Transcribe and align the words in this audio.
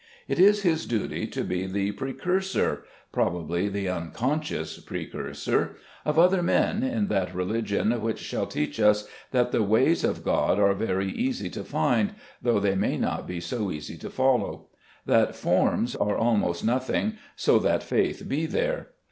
It 0.27 0.39
is 0.39 0.63
his 0.63 0.87
duty 0.87 1.27
to 1.27 1.43
be 1.43 1.67
the 1.67 1.91
precursor 1.91 2.85
probably 3.11 3.69
the 3.69 3.87
unconscious 3.87 4.79
precursor 4.79 5.75
of 6.05 6.17
other 6.17 6.41
men 6.41 6.81
in 6.81 7.05
that 7.09 7.35
religion 7.35 7.91
which 8.01 8.17
shall 8.17 8.47
teach 8.47 8.79
us 8.79 9.07
that 9.29 9.51
the 9.51 9.61
ways 9.61 10.03
of 10.03 10.23
God 10.23 10.57
are 10.57 10.73
very 10.73 11.11
easy 11.11 11.51
to 11.51 11.63
find, 11.63 12.15
though 12.41 12.59
they 12.59 12.73
may 12.75 12.97
not 12.97 13.27
be 13.27 13.39
so 13.39 13.69
easy 13.69 13.95
to 13.99 14.09
follow; 14.09 14.69
that 15.05 15.35
forms 15.35 15.95
are 15.95 16.17
almost 16.17 16.65
nothing, 16.65 17.17
so 17.35 17.59
that 17.59 17.83
faith 17.83 18.27
be 18.27 18.47
there. 18.47 18.87